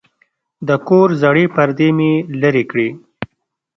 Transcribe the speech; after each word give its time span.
د 0.67 0.69
کور 0.87 1.07
زړې 1.21 1.45
پردې 1.55 1.89
مې 1.97 2.13
لرې 2.41 2.63
کړې. 2.71 2.89